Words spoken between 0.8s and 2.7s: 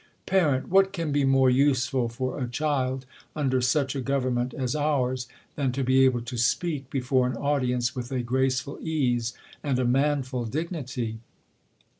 can be more useful for a